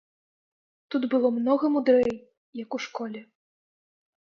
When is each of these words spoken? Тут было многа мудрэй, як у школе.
Тут 0.93 1.03
было 1.11 1.27
многа 1.35 1.65
мудрэй, 1.75 2.11
як 2.63 2.69
у 2.81 2.83
школе. 2.89 3.19